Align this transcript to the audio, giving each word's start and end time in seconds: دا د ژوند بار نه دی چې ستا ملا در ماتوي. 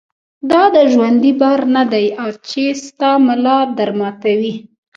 دا 0.51 0.63
د 0.75 0.77
ژوند 0.91 1.23
بار 1.39 1.59
نه 1.75 1.83
دی 1.93 2.05
چې 2.47 2.63
ستا 2.85 3.11
ملا 3.27 3.57
در 3.77 3.89
ماتوي. 3.99 4.53